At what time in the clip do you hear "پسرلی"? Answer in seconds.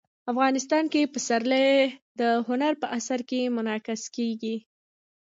1.13-1.69